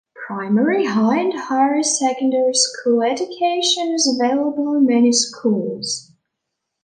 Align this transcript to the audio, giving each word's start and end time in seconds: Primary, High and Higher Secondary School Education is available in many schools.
Primary, 0.25 0.87
High 0.87 1.19
and 1.19 1.33
Higher 1.37 1.83
Secondary 1.83 2.55
School 2.55 3.03
Education 3.03 3.89
is 3.93 4.07
available 4.11 4.73
in 4.73 4.87
many 4.87 5.11
schools. 5.11 6.11